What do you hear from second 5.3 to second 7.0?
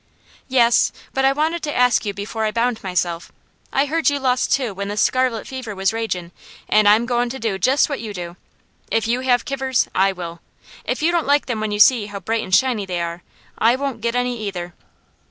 fever was ragin' an'